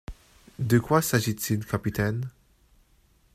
[0.57, 2.27] De quoi s’agit-il, capitaine?